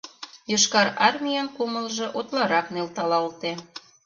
[0.51, 3.51] Йошкар Армийын кумылжо утларак нӧлталалте.